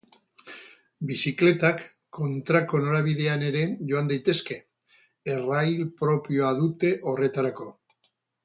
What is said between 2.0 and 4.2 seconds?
kontrako norabidean ere joan